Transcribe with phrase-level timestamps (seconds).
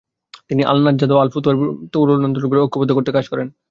[0.49, 1.57] তিনি আল-নাজ্জাদা ও আল-ফুতুয়ার
[1.93, 3.47] তরুণ আন্দোলনগুলোকে ঐক্যবদ্ধ করতে কাজ করেন।